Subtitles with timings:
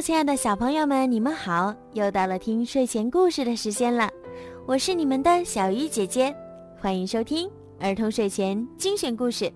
[0.00, 1.74] 亲爱的小朋友们，你们好！
[1.94, 4.10] 又到了听睡前故事的时间了，
[4.66, 6.34] 我是你们的小鱼姐姐，
[6.78, 7.50] 欢迎收听
[7.80, 9.50] 儿童睡前精选故事。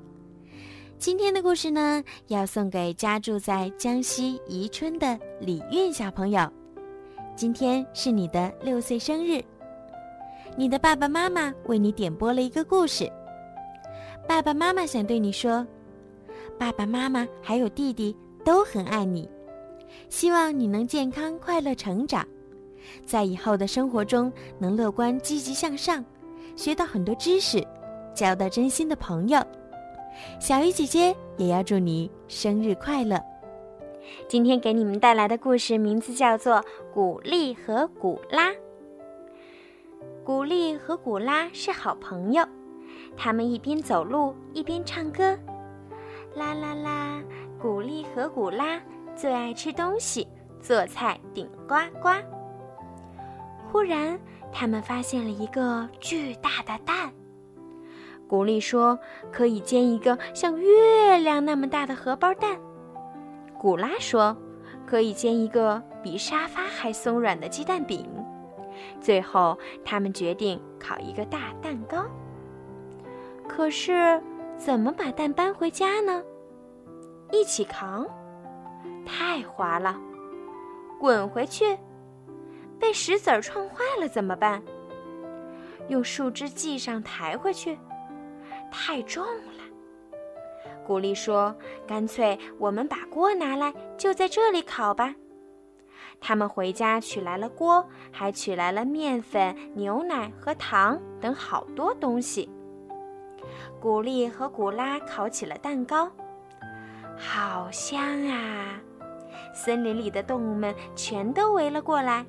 [0.98, 6.50] 今天的故事呢，要送给家住在江西宜春的李韵小朋友。
[7.36, 9.42] 今天是你的六岁生日，
[10.56, 13.10] 你的爸爸妈妈为你点播了一个故事。
[14.26, 15.66] 爸爸妈妈想对你说，
[16.58, 19.28] 爸爸妈妈还有弟弟都很爱你。
[20.08, 22.26] 希望你能健康快乐成长，
[23.04, 26.04] 在以后的生活中能乐观积极向上，
[26.56, 27.64] 学到很多知识，
[28.14, 29.40] 交到真心的朋友。
[30.40, 33.20] 小鱼姐姐也要祝你生日快乐。
[34.28, 36.56] 今天给你们带来的故事名字叫做
[36.92, 38.50] 《古丽和古拉》。
[40.24, 42.44] 古丽和古拉是好朋友，
[43.16, 45.38] 他们一边走路一边唱歌，
[46.34, 47.22] 啦啦啦，
[47.60, 48.80] 古丽和古拉。
[49.20, 50.26] 最爱吃东西，
[50.62, 52.08] 做菜顶呱呱。
[53.70, 54.18] 忽然，
[54.50, 57.12] 他们发现了一个巨大的蛋。
[58.26, 58.98] 古丽说
[59.30, 62.58] ：“可以煎一个像月亮那么大的荷包蛋。”
[63.60, 64.34] 古拉说
[64.88, 68.08] ：“可以煎一个比沙发还松软的鸡蛋饼。”
[69.02, 72.06] 最后，他们决定烤一个大蛋糕。
[73.46, 74.18] 可是，
[74.56, 76.22] 怎么把蛋搬回家呢？
[77.30, 78.08] 一起扛。
[79.04, 79.98] 太滑了，
[80.98, 81.78] 滚回去！
[82.78, 84.62] 被石子儿撞坏了怎么办？
[85.88, 87.78] 用树枝系上抬回去，
[88.70, 89.64] 太重了。
[90.86, 91.54] 古丽说
[91.86, 95.14] ：“干脆我们把锅拿来，就在这里烤吧。”
[96.20, 102.50] 他们回家取来了锅，还取来了面粉、牛奶和糖等好多东西。
[103.80, 106.10] 古丽和古拉烤起了蛋糕，
[107.22, 108.80] 好香啊！
[109.52, 112.24] 森林里的动物们全都围了过来，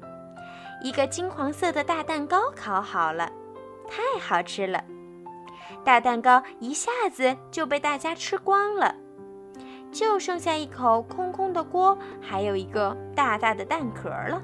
[0.83, 3.31] 一个金黄色的大蛋糕烤好了，
[3.87, 4.83] 太好吃了。
[5.85, 8.93] 大蛋糕一下子就被大家吃光了，
[9.91, 14.41] 就剩下一口空空的锅，还有一个大大的蛋壳了。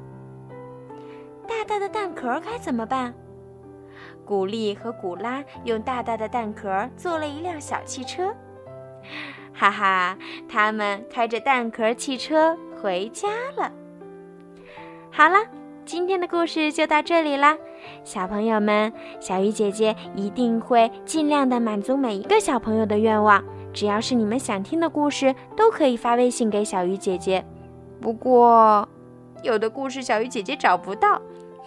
[1.46, 3.14] 大大的蛋壳该怎么办？
[4.26, 8.34] 古丽和古拉用大大的蛋壳做了一辆小汽车。
[9.58, 10.16] 哈哈，
[10.48, 13.72] 他们开着蛋壳汽车回家了。
[15.10, 15.40] 好了，
[15.84, 17.58] 今天的故事就到这里啦，
[18.04, 23.44] 小朋友们，小鱼姐姐一定会尽量的满足每一个小朋友的愿望。
[23.74, 27.44] 只要是你们想听的故事，都可以发微信给小鱼姐姐。
[28.00, 28.88] 不过，
[29.42, 31.20] 有的故事小鱼姐姐找不到，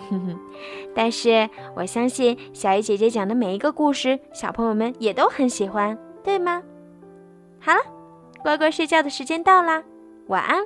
[0.09, 0.39] 哼哼。
[0.95, 6.63] 但是我相信小鱼姐姐讲的每一个故事，小朋友们也都很喜欢，对吗？
[7.61, 7.81] 好了，
[8.43, 9.83] 乖乖睡觉的时间到啦，
[10.29, 10.65] 晚安。